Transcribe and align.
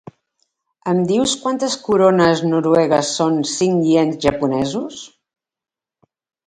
Em 0.93 1.01
dius 1.11 1.35
quantes 1.43 1.75
corones 1.83 2.43
noruegues 2.53 3.13
són 3.19 3.39
cinc 3.53 3.87
iens 3.93 4.21
japonesos? 4.27 5.09